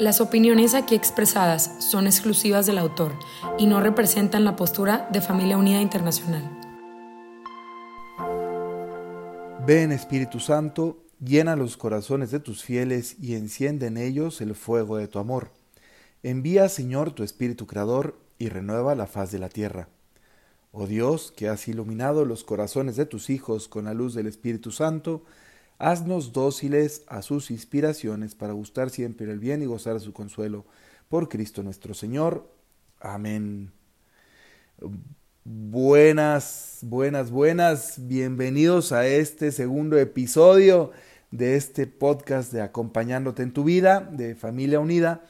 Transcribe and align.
Las 0.00 0.22
opiniones 0.22 0.72
aquí 0.72 0.94
expresadas 0.94 1.74
son 1.78 2.06
exclusivas 2.06 2.64
del 2.64 2.78
autor 2.78 3.18
y 3.58 3.66
no 3.66 3.82
representan 3.82 4.46
la 4.46 4.56
postura 4.56 5.06
de 5.12 5.20
Familia 5.20 5.58
Unida 5.58 5.82
Internacional. 5.82 6.42
Ven 9.66 9.92
Espíritu 9.92 10.40
Santo, 10.40 11.04
llena 11.22 11.54
los 11.54 11.76
corazones 11.76 12.30
de 12.30 12.40
tus 12.40 12.64
fieles 12.64 13.16
y 13.20 13.34
enciende 13.34 13.88
en 13.88 13.98
ellos 13.98 14.40
el 14.40 14.54
fuego 14.54 14.96
de 14.96 15.06
tu 15.06 15.18
amor. 15.18 15.50
Envía, 16.22 16.70
Señor, 16.70 17.12
tu 17.12 17.22
Espíritu 17.22 17.66
Creador 17.66 18.18
y 18.38 18.48
renueva 18.48 18.94
la 18.94 19.06
faz 19.06 19.32
de 19.32 19.38
la 19.38 19.50
tierra. 19.50 19.90
Oh 20.72 20.86
Dios, 20.86 21.30
que 21.30 21.50
has 21.50 21.68
iluminado 21.68 22.24
los 22.24 22.42
corazones 22.42 22.96
de 22.96 23.04
tus 23.04 23.28
hijos 23.28 23.68
con 23.68 23.84
la 23.84 23.92
luz 23.92 24.14
del 24.14 24.28
Espíritu 24.28 24.70
Santo, 24.70 25.24
haznos 25.80 26.34
dóciles 26.34 27.02
a 27.08 27.22
sus 27.22 27.50
inspiraciones 27.50 28.34
para 28.34 28.52
gustar 28.52 28.90
siempre 28.90 29.30
el 29.32 29.38
bien 29.38 29.62
y 29.62 29.66
gozar 29.66 29.98
su 29.98 30.12
consuelo. 30.12 30.66
Por 31.08 31.28
Cristo 31.28 31.62
nuestro 31.62 31.94
Señor. 31.94 32.46
Amén. 33.00 33.72
Buenas, 35.42 36.80
buenas, 36.82 37.30
buenas. 37.30 38.06
Bienvenidos 38.06 38.92
a 38.92 39.06
este 39.06 39.52
segundo 39.52 39.98
episodio 39.98 40.92
de 41.30 41.56
este 41.56 41.86
podcast 41.86 42.52
de 42.52 42.60
Acompañándote 42.60 43.42
en 43.42 43.52
tu 43.52 43.64
vida, 43.64 44.00
de 44.00 44.34
Familia 44.34 44.80
Unida. 44.80 45.24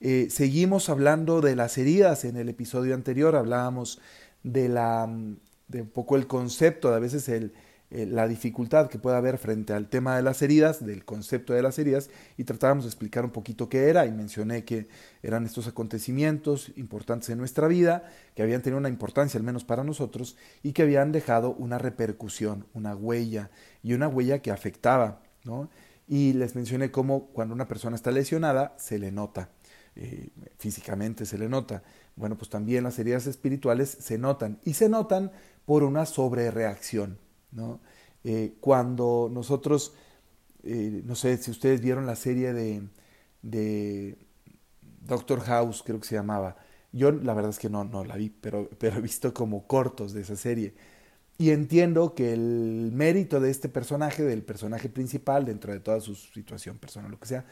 Eh, 0.00 0.28
seguimos 0.30 0.88
hablando 0.88 1.40
de 1.40 1.56
las 1.56 1.78
heridas. 1.78 2.24
En 2.24 2.36
el 2.36 2.48
episodio 2.48 2.94
anterior 2.94 3.34
hablábamos 3.34 4.00
de, 4.44 4.68
la, 4.68 5.12
de 5.66 5.82
un 5.82 5.88
poco 5.88 6.14
el 6.14 6.28
concepto, 6.28 6.90
de 6.90 6.96
a 6.96 7.00
veces 7.00 7.28
el, 7.28 7.52
eh, 7.90 8.04
la 8.04 8.26
dificultad 8.26 8.88
que 8.88 8.98
puede 8.98 9.16
haber 9.16 9.38
frente 9.38 9.72
al 9.72 9.88
tema 9.88 10.16
de 10.16 10.22
las 10.22 10.42
heridas, 10.42 10.84
del 10.84 11.04
concepto 11.04 11.52
de 11.52 11.62
las 11.62 11.78
heridas, 11.78 12.10
y 12.36 12.42
tratábamos 12.42 12.84
de 12.84 12.88
explicar 12.88 13.24
un 13.24 13.30
poquito 13.30 13.68
qué 13.68 13.88
era, 13.88 14.06
y 14.06 14.10
mencioné 14.10 14.64
que 14.64 14.88
eran 15.22 15.46
estos 15.46 15.68
acontecimientos 15.68 16.72
importantes 16.76 17.30
en 17.30 17.38
nuestra 17.38 17.68
vida, 17.68 18.04
que 18.34 18.42
habían 18.42 18.62
tenido 18.62 18.78
una 18.78 18.88
importancia 18.88 19.38
al 19.38 19.44
menos 19.44 19.64
para 19.64 19.84
nosotros, 19.84 20.36
y 20.64 20.72
que 20.72 20.82
habían 20.82 21.12
dejado 21.12 21.52
una 21.54 21.78
repercusión, 21.78 22.66
una 22.74 22.96
huella, 22.96 23.50
y 23.84 23.92
una 23.94 24.08
huella 24.08 24.40
que 24.40 24.50
afectaba, 24.50 25.22
¿no? 25.44 25.70
Y 26.08 26.32
les 26.32 26.56
mencioné 26.56 26.90
cómo 26.90 27.28
cuando 27.28 27.54
una 27.54 27.68
persona 27.68 27.94
está 27.94 28.10
lesionada, 28.10 28.74
se 28.78 28.98
le 28.98 29.12
nota, 29.12 29.50
eh, 29.94 30.30
físicamente 30.58 31.24
se 31.24 31.38
le 31.38 31.48
nota. 31.48 31.82
Bueno, 32.16 32.36
pues 32.36 32.50
también 32.50 32.84
las 32.84 32.98
heridas 32.98 33.26
espirituales 33.26 33.90
se 33.90 34.18
notan 34.18 34.58
y 34.64 34.74
se 34.74 34.88
notan 34.88 35.30
por 35.64 35.82
una 35.82 36.06
sobrereacción. 36.06 37.18
¿No? 37.56 37.80
Eh, 38.24 38.54
cuando 38.60 39.30
nosotros, 39.32 39.94
eh, 40.62 41.02
no 41.04 41.14
sé 41.14 41.36
si 41.38 41.50
ustedes 41.50 41.80
vieron 41.80 42.06
la 42.06 42.16
serie 42.16 42.52
de, 42.52 44.16
Doctor 45.06 45.40
House, 45.40 45.82
creo 45.84 46.00
que 46.00 46.08
se 46.08 46.16
llamaba. 46.16 46.56
Yo 46.92 47.12
la 47.12 47.34
verdad 47.34 47.50
es 47.50 47.58
que 47.58 47.70
no, 47.70 47.84
no 47.84 48.04
la 48.04 48.16
vi, 48.16 48.30
pero, 48.30 48.68
pero 48.78 48.98
he 48.98 49.00
visto 49.00 49.32
como 49.32 49.66
cortos 49.66 50.12
de 50.12 50.22
esa 50.22 50.36
serie. 50.36 50.74
Y 51.38 51.50
entiendo 51.50 52.14
que 52.14 52.32
el 52.32 52.90
mérito 52.92 53.40
de 53.40 53.50
este 53.50 53.68
personaje, 53.68 54.22
del 54.24 54.42
personaje 54.42 54.88
principal, 54.88 55.44
dentro 55.44 55.72
de 55.72 55.80
toda 55.80 56.00
su 56.00 56.14
situación 56.14 56.78
personal, 56.78 57.10
lo 57.10 57.20
que 57.20 57.26
sea, 57.26 57.44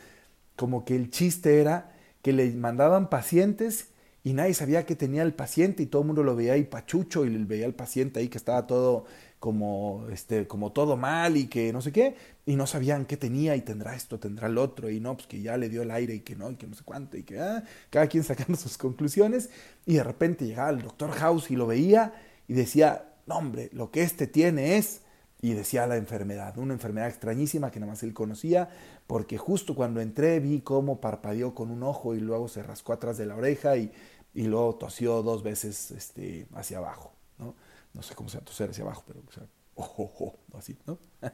como 0.56 0.84
que 0.84 0.96
el 0.96 1.10
chiste 1.10 1.60
era 1.60 1.92
que 2.22 2.32
le 2.32 2.50
mandaban 2.52 3.10
pacientes 3.10 3.88
y 4.24 4.32
nadie 4.32 4.54
sabía 4.54 4.86
que 4.86 4.96
tenía 4.96 5.22
el 5.22 5.34
paciente 5.34 5.82
y 5.82 5.86
todo 5.86 6.02
el 6.02 6.06
mundo 6.06 6.22
lo 6.22 6.34
veía 6.34 6.54
ahí 6.54 6.64
pachucho 6.64 7.26
y 7.26 7.30
le 7.30 7.44
veía 7.44 7.66
al 7.66 7.74
paciente 7.74 8.20
ahí 8.20 8.28
que 8.28 8.38
estaba 8.38 8.66
todo 8.66 9.04
como 9.44 10.06
este 10.10 10.46
como 10.46 10.72
todo 10.72 10.96
mal 10.96 11.36
y 11.36 11.48
que 11.48 11.70
no 11.70 11.82
sé 11.82 11.92
qué 11.92 12.16
y 12.46 12.56
no 12.56 12.66
sabían 12.66 13.04
qué 13.04 13.18
tenía 13.18 13.54
y 13.56 13.60
tendrá 13.60 13.94
esto 13.94 14.18
tendrá 14.18 14.46
el 14.46 14.56
otro 14.56 14.88
y 14.88 15.00
no 15.00 15.18
pues 15.18 15.26
que 15.26 15.42
ya 15.42 15.58
le 15.58 15.68
dio 15.68 15.82
el 15.82 15.90
aire 15.90 16.14
y 16.14 16.20
que 16.20 16.34
no 16.34 16.50
y 16.50 16.56
que 16.56 16.66
no 16.66 16.74
sé 16.74 16.82
cuánto 16.82 17.18
y 17.18 17.24
que 17.24 17.38
ah, 17.38 17.62
cada 17.90 18.06
quien 18.06 18.24
sacando 18.24 18.56
sus 18.56 18.78
conclusiones 18.78 19.50
y 19.84 19.96
de 19.96 20.02
repente 20.02 20.46
llegaba 20.46 20.70
el 20.70 20.80
doctor 20.80 21.10
House 21.10 21.50
y 21.50 21.56
lo 21.56 21.66
veía 21.66 22.14
y 22.48 22.54
decía 22.54 23.12
no 23.26 23.36
hombre 23.36 23.68
lo 23.74 23.90
que 23.90 24.00
este 24.00 24.26
tiene 24.26 24.78
es 24.78 25.02
y 25.42 25.52
decía 25.52 25.86
la 25.86 25.98
enfermedad, 25.98 26.56
una 26.56 26.72
enfermedad 26.72 27.08
extrañísima 27.08 27.70
que 27.70 27.78
nada 27.78 27.92
más 27.92 28.02
él 28.02 28.14
conocía, 28.14 28.70
porque 29.06 29.36
justo 29.36 29.74
cuando 29.74 30.00
entré 30.00 30.40
vi 30.40 30.62
cómo 30.62 31.02
parpadeó 31.02 31.54
con 31.54 31.70
un 31.70 31.82
ojo 31.82 32.14
y 32.14 32.20
luego 32.20 32.48
se 32.48 32.62
rascó 32.62 32.94
atrás 32.94 33.18
de 33.18 33.26
la 33.26 33.36
oreja 33.36 33.76
y, 33.76 33.92
y 34.32 34.44
luego 34.44 34.76
tosió 34.76 35.22
dos 35.22 35.42
veces 35.42 35.90
este, 35.90 36.46
hacia 36.54 36.78
abajo, 36.78 37.12
¿no? 37.38 37.54
No 37.94 38.02
sé 38.02 38.14
cómo 38.14 38.28
se 38.28 38.36
llama 38.36 38.44
toser 38.44 38.70
hacia 38.70 38.84
abajo, 38.84 39.04
pero 39.06 39.20
o 39.20 39.44
ojo, 39.82 40.02
ojo, 40.04 40.38
así, 40.56 40.76
¿no? 40.86 40.98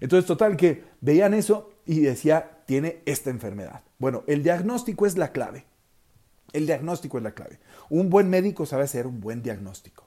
Entonces, 0.00 0.26
total, 0.26 0.56
que 0.56 0.84
veían 1.00 1.34
eso 1.34 1.72
y 1.84 2.00
decía, 2.00 2.62
tiene 2.66 3.02
esta 3.04 3.30
enfermedad. 3.30 3.82
Bueno, 3.98 4.24
el 4.26 4.42
diagnóstico 4.42 5.06
es 5.06 5.16
la 5.16 5.32
clave. 5.32 5.66
El 6.52 6.66
diagnóstico 6.66 7.18
es 7.18 7.24
la 7.24 7.34
clave. 7.34 7.60
Un 7.90 8.10
buen 8.10 8.30
médico 8.30 8.64
sabe 8.64 8.84
hacer 8.84 9.06
un 9.06 9.20
buen 9.20 9.42
diagnóstico. 9.42 10.06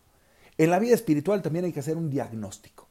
En 0.58 0.72
la 0.72 0.80
vida 0.80 0.96
espiritual 0.96 1.42
también 1.42 1.66
hay 1.66 1.74
que 1.74 1.82
hacer 1.82 1.98
un 1.98 2.10
diagnóstico. 2.10 2.88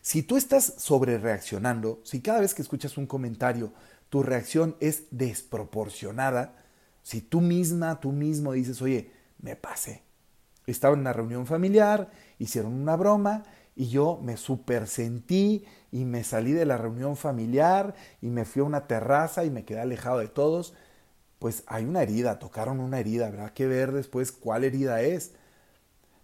Si 0.00 0.22
tú 0.22 0.36
estás 0.36 0.74
sobre 0.78 1.18
reaccionando, 1.18 2.00
si 2.04 2.20
cada 2.20 2.40
vez 2.40 2.54
que 2.54 2.62
escuchas 2.62 2.96
un 2.96 3.06
comentario 3.06 3.72
tu 4.08 4.22
reacción 4.22 4.76
es 4.80 5.04
desproporcionada, 5.10 6.56
si 7.02 7.20
tú 7.20 7.40
misma, 7.40 8.00
tú 8.00 8.12
mismo 8.12 8.52
dices, 8.52 8.80
oye, 8.82 9.10
me 9.40 9.56
pasé. 9.56 10.02
Estaba 10.70 10.94
en 10.94 11.00
una 11.00 11.12
reunión 11.14 11.46
familiar, 11.46 12.10
hicieron 12.38 12.74
una 12.74 12.94
broma 12.94 13.44
y 13.74 13.88
yo 13.88 14.20
me 14.22 14.36
supersentí 14.36 15.64
y 15.90 16.04
me 16.04 16.24
salí 16.24 16.52
de 16.52 16.66
la 16.66 16.76
reunión 16.76 17.16
familiar 17.16 17.94
y 18.20 18.28
me 18.28 18.44
fui 18.44 18.60
a 18.60 18.66
una 18.66 18.86
terraza 18.86 19.44
y 19.44 19.50
me 19.50 19.64
quedé 19.64 19.80
alejado 19.80 20.18
de 20.18 20.28
todos, 20.28 20.74
pues 21.38 21.62
hay 21.66 21.84
una 21.84 22.02
herida, 22.02 22.38
tocaron 22.38 22.80
una 22.80 23.00
herida, 23.00 23.28
habrá 23.28 23.54
que 23.54 23.66
ver 23.66 23.92
después 23.92 24.30
cuál 24.32 24.64
herida 24.64 25.00
es. 25.00 25.32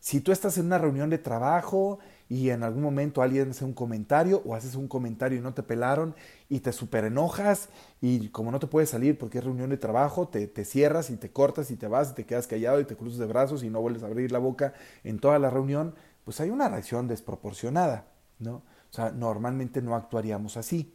Si 0.05 0.21
tú 0.21 0.33
estás 0.33 0.59
en 0.59 0.67
una 0.67 0.77
reunión 0.77 1.09
de 1.09 1.17
trabajo 1.17 1.99
y 2.29 2.51
en 2.51 2.63
algún 2.63 2.83
momento 2.83 3.23
alguien 3.23 3.53
hace 3.53 3.65
un 3.65 3.73
comentario 3.73 4.43
o 4.45 4.55
haces 4.55 4.75
un 4.75 4.87
comentario 4.87 5.39
y 5.39 5.41
no 5.41 5.55
te 5.55 5.63
pelaron 5.63 6.15
y 6.51 6.61
te 6.61 6.73
super 6.73 7.07
enojas 7.07 7.71
y 8.03 8.29
como 8.29 8.51
no 8.51 8.59
te 8.59 8.67
puedes 8.67 8.91
salir 8.91 9.17
porque 9.17 9.39
es 9.39 9.45
reunión 9.45 9.71
de 9.71 9.79
trabajo, 9.79 10.29
te, 10.29 10.47
te, 10.47 10.67
cierras 10.67 11.09
y 11.09 11.17
te 11.17 11.31
cortas 11.31 11.71
y 11.71 11.77
te 11.77 11.89
vas 11.89 12.11
y 12.11 12.15
te 12.17 12.27
quedas 12.27 12.47
callado 12.47 12.81
y 12.81 12.85
te 12.85 12.97
cruzas 12.97 13.19
de 13.19 13.25
brazos 13.25 13.65
y 13.65 13.71
no 13.71 13.81
vuelves 13.81 14.03
a 14.03 14.07
abrir 14.09 14.31
la 14.31 14.41
boca 14.41 14.75
en 15.05 15.21
toda 15.21 15.39
la 15.39 15.49
reunión, 15.49 15.95
pues 16.27 16.39
hay 16.39 16.51
una 16.51 16.69
reacción 16.69 17.09
desproporcionada, 17.09 18.05
¿no? 18.39 18.57
O 18.57 18.63
sea, 18.91 19.11
normalmente 19.11 19.81
no 19.81 19.97
actuaríamos 19.97 20.59
así. 20.59 20.93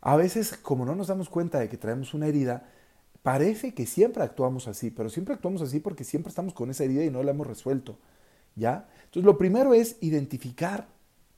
A 0.00 0.16
veces, 0.16 0.56
como 0.56 0.86
no 0.86 0.94
nos 0.94 1.08
damos 1.08 1.28
cuenta 1.28 1.58
de 1.58 1.68
que 1.68 1.76
traemos 1.76 2.14
una 2.14 2.26
herida, 2.26 2.70
parece 3.22 3.74
que 3.74 3.86
siempre 3.86 4.22
actuamos 4.22 4.68
así, 4.68 4.90
pero 4.90 5.10
siempre 5.10 5.34
actuamos 5.34 5.62
así 5.62 5.80
porque 5.80 6.04
siempre 6.04 6.28
estamos 6.28 6.54
con 6.54 6.70
esa 6.70 6.84
herida 6.84 7.04
y 7.04 7.10
no 7.10 7.22
la 7.22 7.32
hemos 7.32 7.46
resuelto. 7.46 7.98
¿Ya? 8.54 8.88
Entonces, 9.04 9.24
lo 9.24 9.38
primero 9.38 9.72
es 9.72 9.96
identificar 10.00 10.88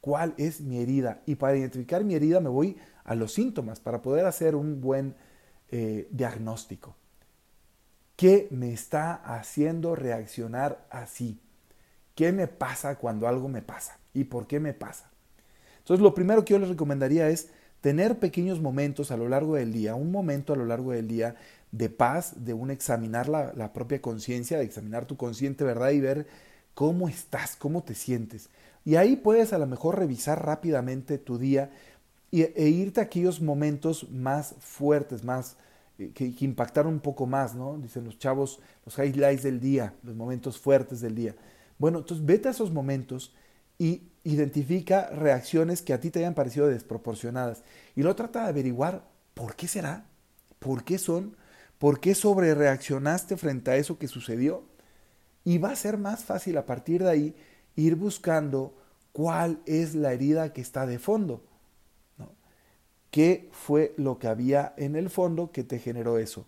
cuál 0.01 0.35
es 0.39 0.61
mi 0.61 0.79
herida. 0.79 1.23
Y 1.27 1.35
para 1.35 1.57
identificar 1.57 2.05
mi 2.05 2.15
herida 2.15 2.41
me 2.41 2.49
voy 2.49 2.77
a 3.05 3.15
los 3.15 3.33
síntomas 3.33 3.81
para 3.81 4.03
poder 4.03 4.27
hacer 4.27 4.55
un 4.55 4.81
buen 4.81 5.15
eh, 5.71 6.09
diagnóstico. 6.11 6.97
¿Qué 8.17 8.49
me 8.51 8.73
está 8.73 9.15
haciendo 9.15 9.94
reaccionar 9.94 10.87
así? 10.91 11.41
¿Qué 12.15 12.33
me 12.33 12.49
pasa 12.49 12.97
cuando 12.97 13.29
algo 13.29 13.49
me 13.49 13.62
pasa? 13.62 13.99
¿Y 14.12 14.25
por 14.25 14.47
qué 14.47 14.61
me 14.61 14.75
pasa? 14.75 15.11
Entonces, 15.79 16.03
lo 16.03 16.15
primero 16.15 16.44
que 16.44 16.53
yo 16.53 16.59
les 16.59 16.69
recomendaría 16.69 17.29
es 17.29 17.50
tener 17.81 18.19
pequeños 18.19 18.61
momentos 18.61 19.11
a 19.11 19.17
lo 19.17 19.29
largo 19.29 19.55
del 19.55 19.73
día, 19.73 19.94
un 19.94 20.12
momento 20.12 20.53
a 20.53 20.56
lo 20.56 20.67
largo 20.67 20.93
del 20.93 21.09
día 21.09 21.37
de 21.72 21.88
paz, 21.88 22.44
de 22.44 22.55
un 22.55 22.70
examinar 22.70 23.28
la, 23.28 23.52
la 23.55 23.72
propia 23.72 24.00
conciencia, 24.00 24.58
de 24.58 24.64
examinar 24.64 25.06
tu 25.06 25.17
consciente 25.17 25.64
verdad 25.64 25.90
y 25.90 26.00
ver 26.00 26.26
cómo 26.75 27.08
estás, 27.08 27.56
cómo 27.56 27.82
te 27.82 27.94
sientes. 27.94 28.49
Y 28.84 28.96
ahí 28.96 29.17
puedes 29.17 29.52
a 29.52 29.58
lo 29.58 29.67
mejor 29.67 29.99
revisar 29.99 30.44
rápidamente 30.44 31.19
tu 31.19 31.38
día 31.38 31.70
e 32.32 32.69
irte 32.69 33.00
a 33.00 33.05
aquellos 33.05 33.40
momentos 33.40 34.08
más 34.11 34.55
fuertes, 34.61 35.25
más 35.25 35.56
eh, 35.99 36.12
que, 36.14 36.34
que, 36.34 36.44
impactaron 36.44 36.94
un 36.94 37.00
poco 37.00 37.26
más, 37.26 37.55
¿no? 37.55 37.76
Dicen 37.78 38.05
los 38.05 38.19
chavos, 38.19 38.61
los 38.84 38.96
highlights 38.99 39.43
del 39.43 39.61
día, 39.61 39.94
los 40.05 40.14
momentos 40.14 40.58
fuertes 40.58 41.00
del 41.00 41.14
día. 41.14 41.34
Bueno, 41.78 41.99
entonces 41.99 42.25
vete 42.25 42.49
a 42.49 42.52
esos 42.52 42.70
momentos 42.70 43.34
y 43.78 44.02
identifica 44.23 45.08
reacciones 45.08 45.82
que 45.82 45.93
a 45.93 46.00
ti 46.00 46.11
te 46.11 46.20
hayan 46.20 46.34
parecido 46.34 46.69
desproporcionadas. 46.69 47.62
Y 47.96 48.02
luego 48.02 48.16
trata 48.16 48.44
de 48.44 48.50
averiguar 48.50 49.02
por 49.34 49.56
qué 49.56 49.66
será, 49.66 50.05
por 50.58 50.84
qué 50.84 50.99
son, 50.99 51.37
¿Por 51.81 51.99
qué 51.99 52.15
sobrereaccionaste 52.15 53.38
frente 53.38 53.71
a 53.71 53.77
eso 53.77 53.99
que 53.99 54.06
sucedió? 54.06 54.65
Y 55.44 55.56
va 55.56 55.71
a 55.71 55.77
ser 55.77 55.97
más 55.97 56.25
fácil 56.25 56.59
a 56.59 56.67
partir 56.67 57.03
de 57.03 57.09
ahí 57.09 57.37
ir 57.75 57.97
buscando 57.97 58.75
cuál 59.12 59.62
es 59.65 59.94
la 59.94 60.12
herida 60.12 60.53
que 60.53 60.61
está 60.61 60.85
de 60.85 60.99
fondo. 60.99 61.43
¿Qué 63.11 63.49
fue 63.53 63.94
lo 63.97 64.19
que 64.19 64.29
había 64.29 64.75
en 64.77 64.94
el 64.94 65.09
fondo 65.09 65.53
que 65.53 65.65
te 65.65 65.79
generó 65.79 66.19
eso? 66.19 66.44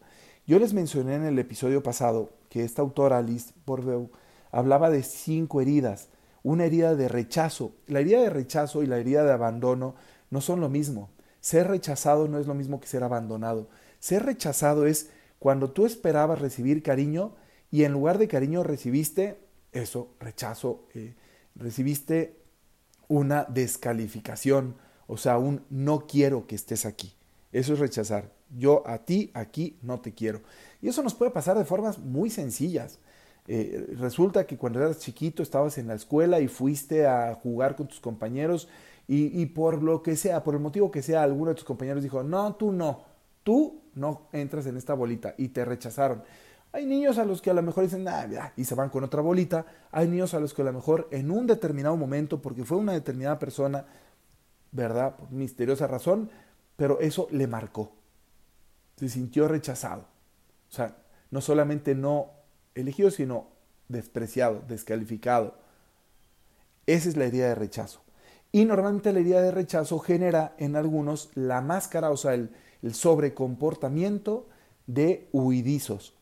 Yo 0.46 0.58
les 0.58 0.75
mencioné 0.75 1.14
en 1.14 1.25
el 1.25 1.38
episodio 1.38 1.82
pasado 1.82 2.35
que 2.50 2.62
esta 2.62 2.82
autora, 2.82 3.17
Alice 3.17 3.55
Bourbeau, 3.64 4.11
hablaba 4.50 4.90
de 4.90 5.02
cinco 5.02 5.62
heridas. 5.62 6.11
Una 6.43 6.67
herida 6.67 6.94
de 6.94 7.08
rechazo. 7.08 7.73
La 7.87 8.00
herida 8.00 8.20
de 8.20 8.28
rechazo 8.28 8.82
y 8.82 8.87
la 8.87 8.99
herida 8.99 9.25
de 9.25 9.32
abandono 9.32 9.94
no 10.28 10.43
son 10.43 10.61
lo 10.61 10.69
mismo. 10.69 11.08
Ser 11.40 11.69
rechazado 11.69 12.28
no 12.28 12.38
es 12.38 12.46
lo 12.46 12.52
mismo 12.52 12.81
que 12.81 12.87
ser 12.87 13.02
abandonado. 13.02 13.70
Ser 13.99 14.26
rechazado 14.26 14.85
es 14.85 15.08
cuando 15.42 15.72
tú 15.72 15.86
esperabas 15.86 16.40
recibir 16.40 16.84
cariño 16.84 17.34
y 17.68 17.82
en 17.82 17.90
lugar 17.90 18.18
de 18.18 18.28
cariño 18.28 18.62
recibiste 18.62 19.40
eso, 19.72 20.14
rechazo, 20.20 20.84
eh, 20.94 21.16
recibiste 21.56 22.36
una 23.08 23.42
descalificación, 23.48 24.76
o 25.08 25.16
sea, 25.16 25.38
un 25.38 25.64
no 25.68 26.06
quiero 26.06 26.46
que 26.46 26.54
estés 26.54 26.86
aquí. 26.86 27.16
Eso 27.50 27.72
es 27.72 27.80
rechazar. 27.80 28.30
Yo 28.56 28.84
a 28.86 28.98
ti 28.98 29.32
aquí 29.34 29.80
no 29.82 30.00
te 30.00 30.14
quiero. 30.14 30.42
Y 30.80 30.86
eso 30.86 31.02
nos 31.02 31.14
puede 31.14 31.32
pasar 31.32 31.58
de 31.58 31.64
formas 31.64 31.98
muy 31.98 32.30
sencillas. 32.30 33.00
Eh, 33.48 33.96
resulta 33.98 34.46
que 34.46 34.56
cuando 34.56 34.78
eras 34.78 35.00
chiquito 35.00 35.42
estabas 35.42 35.76
en 35.76 35.88
la 35.88 35.94
escuela 35.94 36.38
y 36.38 36.46
fuiste 36.46 37.04
a 37.04 37.34
jugar 37.34 37.74
con 37.74 37.88
tus 37.88 37.98
compañeros 37.98 38.68
y, 39.08 39.42
y, 39.42 39.46
por 39.46 39.82
lo 39.82 40.04
que 40.04 40.14
sea, 40.14 40.44
por 40.44 40.54
el 40.54 40.60
motivo 40.60 40.92
que 40.92 41.02
sea, 41.02 41.24
alguno 41.24 41.48
de 41.48 41.56
tus 41.56 41.64
compañeros 41.64 42.04
dijo, 42.04 42.22
no, 42.22 42.54
tú 42.54 42.70
no, 42.70 43.12
tú 43.42 43.82
no 43.94 44.28
entras 44.32 44.66
en 44.66 44.76
esta 44.76 44.94
bolita 44.94 45.34
y 45.36 45.48
te 45.48 45.64
rechazaron. 45.64 46.22
Hay 46.72 46.86
niños 46.86 47.18
a 47.18 47.24
los 47.24 47.42
que 47.42 47.50
a 47.50 47.54
lo 47.54 47.62
mejor 47.62 47.84
dicen, 47.84 48.08
ah, 48.08 48.52
y 48.56 48.64
se 48.64 48.74
van 48.74 48.88
con 48.88 49.04
otra 49.04 49.20
bolita. 49.20 49.66
Hay 49.90 50.08
niños 50.08 50.32
a 50.32 50.40
los 50.40 50.54
que 50.54 50.62
a 50.62 50.64
lo 50.64 50.72
mejor 50.72 51.06
en 51.10 51.30
un 51.30 51.46
determinado 51.46 51.96
momento, 51.96 52.40
porque 52.40 52.64
fue 52.64 52.78
una 52.78 52.94
determinada 52.94 53.38
persona, 53.38 53.84
¿verdad? 54.70 55.16
Por 55.16 55.30
misteriosa 55.30 55.86
razón, 55.86 56.30
pero 56.76 56.98
eso 57.00 57.28
le 57.30 57.46
marcó. 57.46 57.92
Se 58.96 59.10
sintió 59.10 59.48
rechazado. 59.48 60.06
O 60.70 60.74
sea, 60.74 60.96
no 61.30 61.42
solamente 61.42 61.94
no 61.94 62.30
elegido, 62.74 63.10
sino 63.10 63.48
despreciado, 63.88 64.62
descalificado. 64.66 65.56
Esa 66.86 67.10
es 67.10 67.18
la 67.18 67.26
herida 67.26 67.48
de 67.48 67.54
rechazo. 67.54 68.00
Y 68.50 68.64
normalmente 68.64 69.12
la 69.12 69.20
herida 69.20 69.42
de 69.42 69.50
rechazo 69.50 69.98
genera 69.98 70.54
en 70.58 70.76
algunos 70.76 71.30
la 71.34 71.60
máscara, 71.60 72.10
o 72.10 72.16
sea, 72.16 72.32
el, 72.34 72.50
el 72.82 72.94
sobrecomportamiento 72.94 74.46
de 74.87 75.29
huidizos 75.32 76.14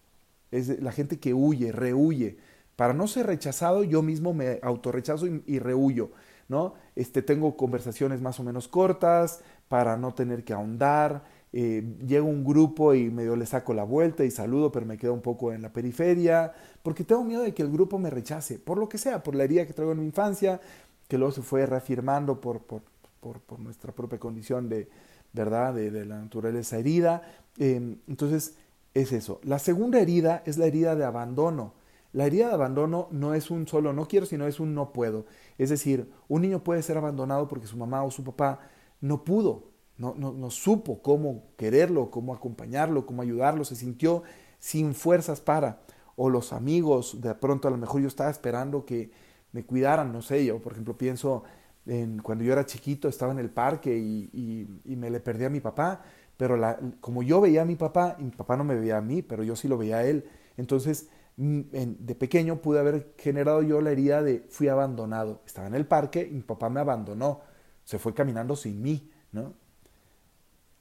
es 0.51 0.81
la 0.81 0.93
gente 0.93 1.19
que 1.19 1.35
huye, 1.35 1.73
rehuye. 1.73 2.39
Para 2.77 2.95
no 2.95 3.07
ser 3.07 3.27
rechazado, 3.27 3.85
yo 3.85 4.03
mismo 4.03 4.33
me 4.33 4.59
autorrechazo 4.63 5.27
y, 5.27 5.43
y 5.47 5.59
rehuyo, 5.59 6.11
¿no? 6.49 6.75
Este, 6.97 7.23
tengo 7.23 7.57
conversaciones 7.57 8.21
más 8.21 8.41
o 8.41 8.43
menos 8.43 8.69
cortas 8.69 9.41
para 9.69 9.97
no 9.97 10.15
tener 10.15 10.45
que 10.45 10.53
ahondar. 10.53 11.23
Eh, 11.53 11.83
llego 12.07 12.29
a 12.29 12.31
un 12.31 12.45
grupo 12.45 12.95
y 12.95 13.11
medio 13.11 13.37
le 13.37 13.45
saco 13.45 13.75
la 13.75 13.85
vuelta 13.85 14.25
y 14.25 14.31
saludo, 14.31 14.71
pero 14.73 14.87
me 14.87 14.97
quedo 14.97 15.13
un 15.13 15.21
poco 15.21 15.53
en 15.53 15.63
la 15.63 15.73
periferia, 15.73 16.53
porque 16.83 17.05
tengo 17.05 17.25
miedo 17.25 17.43
de 17.43 17.53
que 17.53 17.63
el 17.63 17.71
grupo 17.71 17.99
me 17.99 18.09
rechace, 18.09 18.59
por 18.59 18.79
lo 18.79 18.89
que 18.89 18.99
sea, 18.99 19.23
por 19.23 19.35
la 19.35 19.45
herida 19.45 19.67
que 19.67 19.73
traigo 19.73 19.93
en 19.93 20.01
mi 20.01 20.07
infancia, 20.07 20.61
que 21.09 21.19
luego 21.19 21.33
se 21.33 21.43
fue 21.43 21.67
reafirmando 21.67 22.41
por, 22.41 22.61
por, 22.61 22.83
por, 23.21 23.41
por 23.41 23.59
nuestra 23.59 23.93
propia 23.93 24.19
condición 24.19 24.69
de, 24.69 24.89
¿verdad? 25.33 25.75
De, 25.75 25.91
la 26.05 26.19
naturaleza 26.19 26.79
herida. 26.79 27.23
Eh, 27.59 27.97
entonces, 28.07 28.57
es 28.95 29.13
eso. 29.13 29.41
La 29.45 29.59
segunda 29.59 30.01
herida 30.01 30.43
es 30.47 30.59
la 30.59 30.67
herida 30.67 30.97
de 30.97 31.05
abandono. 31.05 31.75
La 32.13 32.27
herida 32.27 32.49
de 32.49 32.55
abandono 32.55 33.09
no 33.13 33.35
es 33.35 33.51
un 33.51 33.69
solo 33.69 33.93
no 33.93 34.09
quiero, 34.09 34.27
sino 34.27 34.47
es 34.47 34.59
un 34.59 34.75
no 34.75 34.93
puedo. 34.93 35.27
Es 35.59 35.71
decir, 35.71 36.11
un 36.29 36.43
niño 36.43 36.65
puede 36.65 36.83
ser 36.83 36.97
abandonado 36.97 37.47
porque 37.47 37.69
su 37.69 37.77
mamá 37.77 38.03
o 38.03 38.11
su 38.11 38.25
papá 38.25 38.61
no 39.01 39.25
pudo, 39.25 39.71
no, 39.97 40.15
no, 40.17 40.33
no 40.33 40.51
supo 40.51 41.03
cómo 41.03 41.45
quererlo, 41.57 42.11
cómo 42.11 42.35
acompañarlo, 42.35 43.07
cómo 43.07 43.23
ayudarlo, 43.23 43.65
se 43.65 43.77
sintió 43.77 44.25
sin 44.59 44.95
fuerzas 44.95 45.41
para. 45.41 45.83
O 46.17 46.29
los 46.29 46.53
amigos, 46.53 47.21
de 47.21 47.35
pronto 47.35 47.69
a 47.69 47.71
lo 47.71 47.77
mejor 47.77 48.03
yo 48.03 48.09
estaba 48.09 48.31
esperando 48.31 48.85
que 48.85 49.13
me 49.53 49.65
cuidaran, 49.65 50.13
no 50.13 50.21
sé, 50.21 50.45
yo 50.45 50.61
por 50.61 50.73
ejemplo 50.73 50.99
pienso 50.99 51.45
en 51.91 52.23
cuando 52.23 52.45
yo 52.45 52.53
era 52.53 52.65
chiquito, 52.65 53.09
estaba 53.09 53.33
en 53.33 53.41
el 53.41 53.51
parque 53.51 53.97
y, 53.97 54.67
me 54.97 55.11
le 55.11 55.21
perdí 55.21 55.45
a 55.45 55.51
mi 55.51 55.61
papá 55.61 56.03
pero 56.41 56.59
como 57.03 57.23
yo 57.23 57.43
veía 57.43 57.61
a 57.61 57.65
mi 57.67 57.77
papá, 57.77 58.17
mi 58.19 58.31
papá 58.31 58.57
no 58.57 58.65
me 58.65 58.75
veía 58.75 58.97
a 58.97 59.03
mí, 59.03 59.21
pero 59.21 59.43
yo 59.43 59.57
sí 59.57 59.69
lo 59.69 59.77
veía 59.77 59.99
a 59.99 60.05
él, 60.05 60.25
entonces 60.57 61.11
mm, 61.37 61.61
de 61.99 62.15
pequeño 62.15 62.63
pude 62.63 62.81
haber 62.81 63.13
generado 63.19 63.61
yo 63.61 63.83
la 63.83 63.91
herida 63.91 64.23
de 64.23 64.47
fui 64.49 64.69
abandonado. 64.69 65.43
Estaba 65.45 65.67
en 65.67 65.75
el 65.75 65.87
parque 65.87 66.27
y 66.27 66.37
mi 66.37 66.41
papá 66.41 66.71
me 66.71 66.81
abandonó, 66.81 67.43
se 67.85 67.99
fue 67.99 68.15
caminando 68.15 68.57
sin 68.57 68.81
mí. 68.81 69.11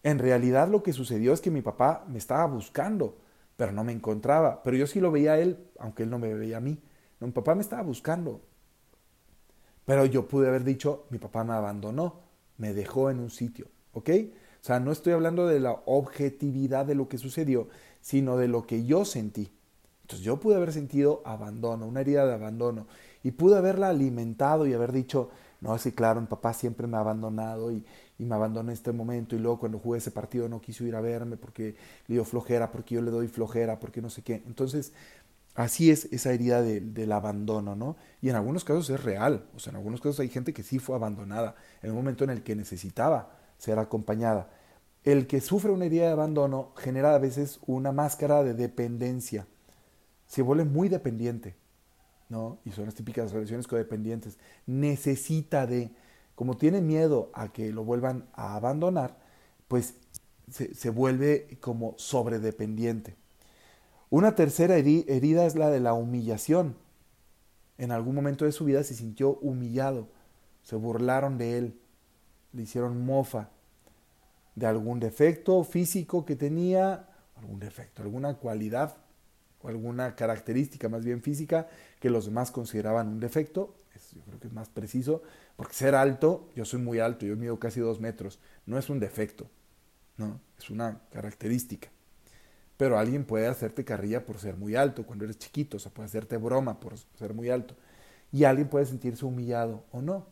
En 0.02 0.20
realidad 0.20 0.70
lo 0.70 0.82
que 0.82 0.94
sucedió 0.94 1.34
es 1.34 1.42
que 1.42 1.52
mi 1.52 1.62
papá 1.62 2.06
me 2.08 2.20
estaba 2.20 2.46
buscando, 2.46 3.18
pero 3.58 3.74
no 3.74 3.84
me 3.84 3.92
encontraba, 3.92 4.64
pero 4.64 4.78
yo 4.78 4.88
sí 4.88 5.02
lo 5.02 5.12
veía 5.12 5.34
a 5.34 5.40
él, 5.40 5.68
aunque 5.78 6.04
él 6.04 6.10
no 6.10 6.20
me 6.20 6.34
veía 6.34 6.56
a 6.56 6.62
mí. 6.62 6.82
mi 7.20 7.32
papá 7.32 7.54
me 7.54 7.62
estaba 7.64 7.82
buscando, 7.82 8.40
pero 9.90 10.06
yo 10.06 10.28
pude 10.28 10.48
haber 10.48 10.64
dicho, 10.64 11.08
mi 11.10 11.18
papá 11.18 11.44
me 11.44 11.54
abandonó, 11.54 12.20
me 12.60 12.76
dejó 12.76 13.10
en 13.10 13.20
un 13.20 13.32
sitio, 13.32 13.66
¿ok? 13.94 14.12
O 14.62 14.64
sea, 14.64 14.80
no 14.80 14.92
estoy 14.92 15.14
hablando 15.14 15.48
de 15.48 15.60
la 15.60 15.82
objetividad 15.88 16.86
de 16.86 16.94
lo 16.94 17.10
que 17.10 17.18
sucedió, 17.18 17.70
sino 18.00 18.38
de 18.38 18.48
lo 18.48 18.68
que 18.68 18.86
yo 18.86 19.04
sentí. 19.04 19.52
Entonces 20.04 20.24
yo 20.24 20.40
pude 20.40 20.58
haber 20.58 20.74
sentido 20.74 21.24
abandono, 21.26 21.88
una 21.88 22.02
herida 22.02 22.28
de 22.28 22.36
abandono, 22.36 22.86
y 23.24 23.32
pude 23.32 23.58
haberla 23.58 23.90
alimentado 23.90 24.68
y 24.68 24.76
haber 24.76 24.92
dicho, 24.92 25.32
no, 25.60 25.76
sí, 25.80 25.92
claro, 25.92 26.22
mi 26.22 26.28
papá 26.28 26.54
siempre 26.54 26.86
me 26.86 26.98
ha 26.98 27.00
abandonado 27.00 27.72
y, 27.72 27.84
y, 28.20 28.26
me 28.26 28.36
abandonó 28.36 28.70
en 28.70 28.74
este 28.76 28.92
momento, 28.92 29.36
y 29.36 29.40
luego 29.40 29.58
cuando 29.58 29.80
jugué 29.80 29.98
ese 29.98 30.12
partido 30.12 30.48
no 30.48 30.62
quiso 30.62 30.84
ir 30.86 30.96
a 30.96 31.02
verme 31.02 31.36
porque 31.36 31.76
le 32.06 32.14
dio 32.14 32.26
flojera, 32.26 32.72
porque 32.72 32.94
yo 32.94 33.02
le 33.02 33.10
doy 33.10 33.28
flojera, 33.28 33.80
porque 33.80 34.04
no 34.04 34.12
sé 34.12 34.22
qué. 34.22 34.44
Entonces, 34.46 34.94
así 35.60 35.92
es 35.92 36.06
esa 36.14 36.32
herida 36.32 36.62
de, 36.62 36.80
del 36.80 37.12
abandono, 37.12 37.76
¿no? 37.76 37.98
Y 38.22 38.30
en 38.30 38.38
algunos 38.38 38.64
casos 38.64 38.90
es 38.90 39.04
real, 39.04 39.46
o 39.54 39.60
sea, 39.60 39.72
en 39.72 39.78
algunos 39.78 40.00
casos 40.00 40.22
hay 40.22 40.30
gente 40.30 40.54
que 40.54 40.64
sí 40.64 40.80
fue 40.80 40.96
abandonada 40.96 41.56
en 41.82 41.90
un 41.90 41.98
momento 41.98 42.24
en 42.24 42.30
el 42.30 42.44
que 42.44 42.56
necesitaba 42.56 43.36
ser 43.58 43.78
acompañada. 43.78 44.50
El 45.04 45.28
que 45.28 45.42
sufre 45.42 45.72
una 45.72 45.86
herida 45.86 46.06
de 46.06 46.14
abandono 46.14 46.72
genera 46.78 47.14
a 47.14 47.18
veces 47.18 47.60
una 47.68 47.92
máscara 47.92 48.42
de 48.42 48.54
dependencia. 48.54 49.48
Se 50.28 50.42
vuelve 50.42 50.64
muy 50.64 50.88
dependiente, 50.88 51.58
¿no? 52.30 52.60
Y 52.64 52.72
son 52.72 52.86
las 52.86 52.96
típicas 52.96 53.34
relaciones 53.34 53.68
codependientes. 53.68 54.38
Necesita 54.66 55.68
de, 55.68 55.92
como 56.36 56.56
tiene 56.56 56.80
miedo 56.80 57.32
a 57.34 57.52
que 57.52 57.74
lo 57.74 57.84
vuelvan 57.84 58.30
a 58.34 58.56
abandonar, 58.56 59.18
pues 59.68 59.96
se, 60.50 60.74
se 60.74 60.90
vuelve 60.90 61.58
como 61.60 61.96
sobredependiente. 61.98 63.18
Una 64.10 64.34
tercera 64.34 64.76
herida 64.78 65.46
es 65.46 65.56
la 65.56 65.70
de 65.70 65.80
la 65.80 65.94
humillación. 65.94 66.76
En 67.78 67.92
algún 67.92 68.16
momento 68.16 68.46
de 68.46 68.52
su 68.52 68.66
vida 68.66 68.84
se 68.84 68.96
sintió 68.96 69.38
humillado, 69.38 70.10
se 70.64 70.76
burlaron 70.76 71.38
de 71.38 71.58
él, 71.58 71.80
le 72.52 72.64
hicieron 72.64 73.06
mofa 73.06 73.50
de 74.56 74.66
algún 74.66 75.00
defecto 75.00 75.64
físico 75.64 76.26
que 76.26 76.36
tenía, 76.36 77.08
algún 77.36 77.60
defecto, 77.60 78.02
alguna 78.02 78.34
cualidad 78.34 78.98
o 79.62 79.70
alguna 79.70 80.16
característica 80.16 80.90
más 80.90 81.06
bien 81.06 81.22
física 81.22 81.68
que 82.00 82.10
los 82.10 82.26
demás 82.26 82.52
consideraban 82.52 83.08
un 83.08 83.20
defecto, 83.20 83.76
yo 84.14 84.22
creo 84.24 84.40
que 84.40 84.48
es 84.48 84.54
más 84.54 84.70
preciso, 84.70 85.22
porque 85.56 85.74
ser 85.74 85.96
alto, 85.96 86.50
yo 86.56 86.66
soy 86.66 86.82
muy 86.82 87.00
alto, 87.00 87.26
yo 87.26 87.36
mido 87.36 87.60
casi 87.60 87.80
dos 87.80 88.00
metros, 88.00 88.40
no 88.66 88.78
es 88.78 88.90
un 88.90 89.00
defecto, 89.00 89.48
no, 90.18 90.40
es 90.58 90.70
una 90.70 91.02
característica. 91.12 91.90
Pero 92.80 92.98
alguien 92.98 93.26
puede 93.26 93.46
hacerte 93.46 93.84
carrilla 93.84 94.26
por 94.26 94.38
ser 94.38 94.56
muy 94.56 94.78
alto 94.78 95.06
cuando 95.06 95.26
eres 95.26 95.38
chiquito, 95.38 95.76
o 95.76 95.80
sea, 95.82 95.92
puede 95.92 96.06
hacerte 96.06 96.38
broma 96.38 96.80
por 96.80 96.94
ser 97.18 97.34
muy 97.34 97.50
alto. 97.50 97.76
Y 98.32 98.46
alguien 98.46 98.70
puede 98.70 98.86
sentirse 98.86 99.26
humillado 99.26 99.84
o 99.92 100.02
no. 100.02 100.26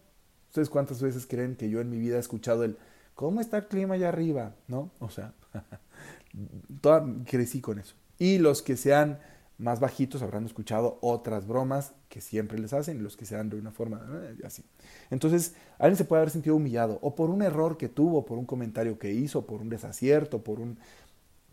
¿Ustedes 0.47 0.69
cuántas 0.69 1.01
veces 1.01 1.27
creen 1.27 1.57
que 1.57 1.69
yo 1.69 1.81
en 1.81 1.89
mi 1.89 1.99
vida 1.99 2.15
he 2.15 2.19
escuchado 2.21 2.63
el 2.63 2.77
¿cómo 3.15 3.41
está 3.41 3.57
el 3.57 3.67
clima 3.67 3.95
allá 3.95 4.07
arriba? 4.07 4.55
¿No? 4.69 4.91
O 4.99 5.09
sea, 5.09 5.33
toda, 6.81 7.05
crecí 7.25 7.59
con 7.59 7.79
eso. 7.79 7.95
Y 8.17 8.37
los 8.37 8.61
que 8.61 8.77
sean 8.77 9.19
más 9.57 9.81
bajitos 9.81 10.21
habrán 10.21 10.45
escuchado 10.45 10.99
otras 11.01 11.47
bromas 11.47 11.95
que 12.07 12.21
siempre 12.21 12.57
les 12.59 12.71
hacen, 12.71 13.03
los 13.03 13.17
que 13.17 13.25
sean 13.25 13.49
de 13.49 13.57
una 13.57 13.71
forma 13.71 14.07
eh, 14.23 14.37
así. 14.45 14.63
Entonces, 15.09 15.53
alguien 15.79 15.97
se 15.97 16.05
puede 16.05 16.21
haber 16.21 16.31
sentido 16.31 16.55
humillado, 16.55 16.97
o 17.01 17.13
por 17.13 17.29
un 17.29 17.41
error 17.41 17.75
que 17.75 17.89
tuvo, 17.89 18.25
por 18.25 18.37
un 18.37 18.45
comentario 18.45 18.97
que 18.97 19.11
hizo, 19.11 19.45
por 19.45 19.59
un 19.59 19.67
desacierto, 19.67 20.45
por 20.45 20.61
un... 20.61 20.79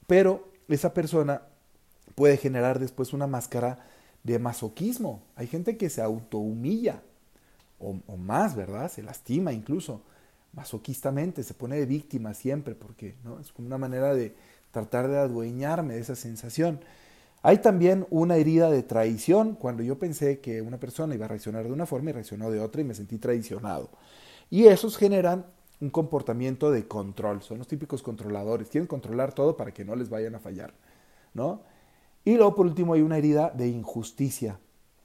Pero 0.06 0.53
esa 0.68 0.94
persona 0.94 1.42
puede 2.14 2.37
generar 2.37 2.78
después 2.78 3.12
una 3.12 3.26
máscara 3.26 3.78
de 4.23 4.38
masoquismo. 4.38 5.23
Hay 5.37 5.47
gente 5.47 5.76
que 5.76 5.90
se 5.90 6.02
autohumilla 6.02 7.02
o, 7.78 8.16
más, 8.16 8.56
¿verdad? 8.56 8.90
Se 8.90 9.02
lastima 9.02 9.52
incluso 9.52 10.00
masoquistamente, 10.54 11.42
se 11.42 11.52
pone 11.52 11.76
de 11.76 11.85
víctima 11.85 12.33
siempre, 12.33 12.75
porque 12.75 13.14
es 13.40 13.52
una 13.59 13.76
manera 13.76 14.14
de, 14.14 14.35
tratar 14.75 15.09
de 15.09 15.18
adueñarme 15.18 15.94
de 15.94 16.00
esa 16.00 16.16
sensación. 16.16 16.80
Hay 17.42 17.59
también 17.59 18.06
una 18.11 18.37
herida 18.37 18.71
de 18.71 18.83
traición, 18.83 19.54
cuando 19.54 19.83
yo 19.83 19.99
pensé 19.99 20.40
que 20.40 20.62
una 20.62 20.78
persona 20.78 21.14
iba 21.14 21.26
a 21.26 21.28
reaccionar 21.28 21.64
de 21.64 21.73
una 21.73 21.87
forma 21.87 22.11
y 22.11 22.14
reaccionó 22.14 22.50
de 22.50 22.61
otra 22.61 22.80
y 22.80 22.85
me 22.85 22.94
sentí 22.94 23.18
traicionado. 23.18 23.90
Y 24.50 24.66
esos 24.66 24.97
generan 24.97 25.47
un 25.81 25.90
comportamiento 25.90 26.71
de 26.71 26.87
control, 26.87 27.43
son 27.43 27.59
los 27.59 27.69
típicos 27.69 28.02
controladores, 28.02 28.69
quieren 28.69 28.87
controlar 28.87 29.33
todo 29.33 29.57
para 29.57 29.73
que 29.73 29.85
no 29.85 29.97
les 29.97 30.09
vayan 30.09 30.35
a 30.35 30.40
fallar, 30.40 30.73
¿no? 31.35 31.62
Y 32.25 32.37
luego 32.37 32.54
por 32.54 32.66
último 32.66 32.95
hay 32.95 33.02
una 33.02 33.19
herida 33.19 33.50
de 33.50 33.69
injusticia, 33.69 34.59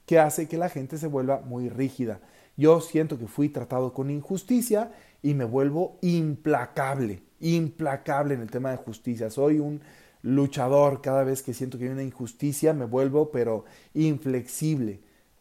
que 0.06 0.18
hace 0.18 0.48
que 0.48 0.56
la 0.56 0.68
gente 0.68 0.98
se 0.98 1.06
vuelva 1.06 1.40
muy 1.40 1.68
rígida. 1.68 2.20
Yo 2.56 2.80
siento 2.80 3.18
que 3.18 3.26
fui 3.26 3.48
tratado 3.48 3.92
con 3.92 4.10
injusticia 4.10 4.90
y 5.22 5.34
me 5.34 5.44
vuelvo 5.44 5.98
implacable, 6.00 7.22
implacable 7.40 8.34
en 8.34 8.40
el 8.40 8.50
tema 8.50 8.70
de 8.70 8.76
justicia. 8.76 9.30
Soy 9.30 9.58
un 9.58 9.80
luchador 10.22 11.00
cada 11.00 11.24
vez 11.24 11.42
que 11.42 11.54
siento 11.54 11.78
que 11.78 11.84
hay 11.84 11.90
una 11.90 12.02
injusticia, 12.02 12.72
me 12.72 12.86
vuelvo 12.86 13.30
pero 13.30 13.64
inflexible, 13.94 15.00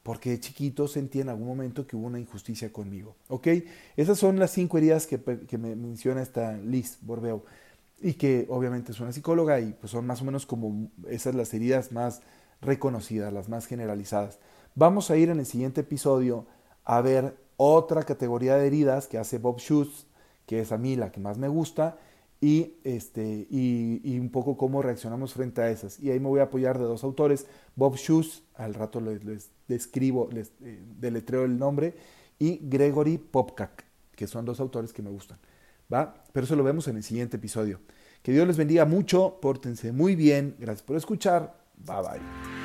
porque 0.09 0.31
de 0.31 0.39
chiquito 0.39 0.87
sentí 0.87 1.21
en 1.21 1.29
algún 1.29 1.47
momento 1.47 1.85
que 1.85 1.95
hubo 1.95 2.07
una 2.07 2.19
injusticia 2.19 2.73
conmigo. 2.73 3.15
¿Ok? 3.27 3.47
Esas 3.95 4.17
son 4.17 4.39
las 4.39 4.49
cinco 4.49 4.79
heridas 4.79 5.05
que, 5.05 5.19
que 5.21 5.59
me 5.59 5.75
menciona 5.75 6.23
esta 6.23 6.57
Liz 6.57 6.97
Borbeo 7.01 7.45
y 8.01 8.13
que 8.13 8.47
obviamente 8.49 8.91
es 8.91 8.99
una 8.99 9.11
psicóloga 9.11 9.59
y 9.59 9.71
pues 9.73 9.91
son 9.91 10.07
más 10.07 10.23
o 10.23 10.25
menos 10.25 10.47
como 10.47 10.89
esas 11.07 11.35
las 11.35 11.53
heridas 11.53 11.91
más 11.91 12.23
reconocidas, 12.59 13.31
las 13.31 13.49
más 13.49 13.67
generalizadas. 13.67 14.39
Vamos 14.73 15.11
a 15.11 15.15
ir 15.15 15.29
en 15.29 15.37
el 15.37 15.45
siguiente 15.45 15.81
episodio 15.81 16.47
a 16.85 17.01
ver 17.01 17.37
otra 17.57 18.01
categoría 18.01 18.55
de 18.55 18.65
heridas 18.65 19.05
que 19.05 19.19
hace 19.19 19.37
Bob 19.37 19.59
Schutz, 19.59 20.07
que 20.47 20.61
es 20.61 20.71
a 20.71 20.79
mí 20.79 20.95
la 20.95 21.11
que 21.11 21.19
más 21.19 21.37
me 21.37 21.49
gusta, 21.49 21.99
y, 22.41 22.75
este, 22.84 23.48
y, 23.50 24.17
un 24.19 24.29
poco 24.29 24.58
cómo 24.58 24.81
reaccionamos 24.81 25.34
frente 25.34 25.62
a 25.62 25.69
esas. 25.69 26.00
Y 26.00 26.10
ahí 26.12 26.19
me 26.19 26.27
voy 26.27 26.39
a 26.39 26.43
apoyar 26.43 26.77
de 26.77 26.86
dos 26.86 27.03
autores, 27.03 27.48
Bob 27.75 27.98
Schutz, 27.98 28.43
al 28.55 28.74
rato 28.74 29.01
les, 29.01 29.24
les 29.24 29.51
describo, 29.67 30.29
les 30.31 30.51
eh, 30.62 30.81
deletreo 31.00 31.43
el 31.43 31.58
nombre, 31.58 31.96
y 32.38 32.60
Gregory 32.63 33.17
Popcak, 33.17 33.84
que 34.15 34.27
son 34.27 34.46
dos 34.46 34.60
autores 34.60 34.93
que 34.93 35.01
me 35.01 35.10
gustan. 35.10 35.38
¿va? 35.91 36.13
Pero 36.31 36.46
eso 36.46 36.55
lo 36.55 36.63
vemos 36.63 36.88
en 36.88 36.98
el 36.98 37.03
siguiente 37.03 37.38
episodio. 37.38 37.79
Que 38.24 38.31
Dios 38.31 38.48
les 38.48 38.58
bendiga 38.58 38.86
mucho, 38.86 39.39
pórtense 39.41 39.91
muy 39.91 40.15
bien, 40.15 40.55
gracias 40.60 40.84
por 40.84 40.98
escuchar, 40.98 41.55
bye 41.77 42.01
bye. 42.01 42.58